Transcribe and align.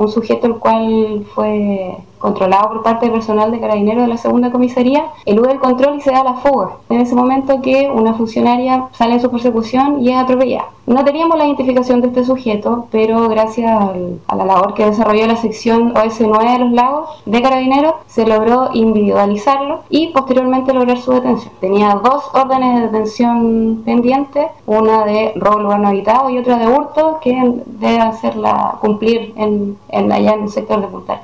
un 0.00 0.08
sujeto 0.08 0.46
el 0.46 0.58
cual 0.58 1.26
fue 1.34 1.94
controlado 2.20 2.68
por 2.68 2.82
parte 2.82 3.06
del 3.06 3.14
personal 3.14 3.50
de 3.50 3.58
carabineros 3.58 4.02
de 4.02 4.08
la 4.08 4.16
segunda 4.16 4.52
comisaría, 4.52 5.06
elude 5.24 5.52
el 5.52 5.58
control 5.58 5.96
y 5.96 6.00
se 6.02 6.12
da 6.12 6.22
la 6.22 6.34
fuga. 6.34 6.76
En 6.88 7.00
ese 7.00 7.16
momento 7.16 7.60
que 7.60 7.90
una 7.90 8.14
funcionaria 8.14 8.84
sale 8.92 9.14
en 9.14 9.20
su 9.20 9.30
persecución 9.30 10.00
y 10.00 10.10
es 10.10 10.16
atropellada. 10.16 10.68
No 10.86 11.04
teníamos 11.04 11.38
la 11.38 11.46
identificación 11.46 12.00
de 12.00 12.08
este 12.08 12.24
sujeto, 12.24 12.88
pero 12.90 13.28
gracias 13.28 13.70
a 14.26 14.36
la 14.36 14.44
labor 14.44 14.74
que 14.74 14.86
desarrolló 14.86 15.26
la 15.26 15.36
sección 15.36 15.94
OS9 15.94 16.52
de 16.52 16.58
los 16.58 16.72
lagos 16.72 17.22
de 17.26 17.40
carabineros, 17.40 17.94
se 18.08 18.26
logró 18.26 18.70
individualizarlo 18.72 19.80
y 19.88 20.08
posteriormente 20.08 20.74
lograr 20.74 20.98
su 20.98 21.12
detención. 21.12 21.52
Tenía 21.60 21.94
dos 22.02 22.28
órdenes 22.34 22.74
de 22.74 22.86
detención 22.88 23.82
pendientes, 23.84 24.46
una 24.66 25.04
de 25.04 25.32
robo 25.36 25.60
lugar 25.60 25.80
no 25.80 25.88
habitado 25.88 26.28
y 26.28 26.38
otra 26.38 26.58
de 26.58 26.66
hurto 26.66 27.18
que 27.22 27.40
debe 27.66 28.00
hacerla 28.00 28.78
cumplir 28.80 29.32
en, 29.36 29.78
en 29.88 30.10
allá 30.10 30.32
en 30.32 30.42
el 30.42 30.50
sector 30.50 30.80
de 30.80 30.88
Punta 30.88 31.22